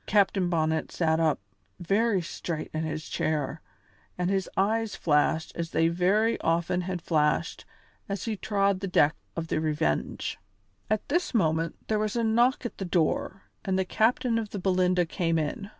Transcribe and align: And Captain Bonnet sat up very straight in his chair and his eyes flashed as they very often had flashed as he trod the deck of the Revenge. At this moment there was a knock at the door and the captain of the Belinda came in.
And 0.00 0.06
Captain 0.06 0.48
Bonnet 0.48 0.90
sat 0.90 1.20
up 1.20 1.38
very 1.78 2.22
straight 2.22 2.70
in 2.72 2.84
his 2.84 3.10
chair 3.10 3.60
and 4.16 4.30
his 4.30 4.48
eyes 4.56 4.96
flashed 4.96 5.52
as 5.54 5.72
they 5.72 5.88
very 5.88 6.40
often 6.40 6.80
had 6.80 7.02
flashed 7.02 7.66
as 8.08 8.24
he 8.24 8.38
trod 8.38 8.80
the 8.80 8.88
deck 8.88 9.14
of 9.36 9.48
the 9.48 9.60
Revenge. 9.60 10.38
At 10.88 11.06
this 11.10 11.34
moment 11.34 11.76
there 11.88 11.98
was 11.98 12.16
a 12.16 12.24
knock 12.24 12.64
at 12.64 12.78
the 12.78 12.86
door 12.86 13.42
and 13.66 13.78
the 13.78 13.84
captain 13.84 14.38
of 14.38 14.48
the 14.48 14.58
Belinda 14.58 15.04
came 15.04 15.38
in. 15.38 15.70